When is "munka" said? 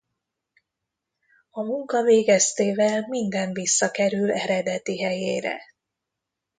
1.61-2.01